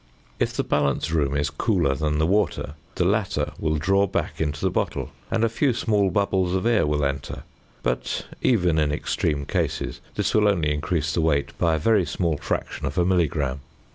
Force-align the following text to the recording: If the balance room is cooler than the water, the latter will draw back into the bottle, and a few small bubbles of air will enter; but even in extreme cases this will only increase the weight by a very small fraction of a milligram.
If 0.39 0.53
the 0.53 0.63
balance 0.63 1.11
room 1.11 1.37
is 1.37 1.51
cooler 1.51 1.93
than 1.93 2.17
the 2.17 2.25
water, 2.25 2.73
the 2.95 3.05
latter 3.05 3.51
will 3.59 3.75
draw 3.77 4.07
back 4.07 4.41
into 4.41 4.59
the 4.61 4.71
bottle, 4.71 5.11
and 5.29 5.43
a 5.43 5.47
few 5.47 5.73
small 5.73 6.09
bubbles 6.09 6.55
of 6.55 6.65
air 6.65 6.87
will 6.87 7.05
enter; 7.05 7.43
but 7.83 8.25
even 8.41 8.79
in 8.79 8.91
extreme 8.91 9.45
cases 9.45 10.01
this 10.15 10.33
will 10.33 10.47
only 10.47 10.73
increase 10.73 11.13
the 11.13 11.21
weight 11.21 11.55
by 11.59 11.75
a 11.75 11.77
very 11.77 12.07
small 12.07 12.37
fraction 12.39 12.87
of 12.87 12.97
a 12.97 13.05
milligram. 13.05 13.59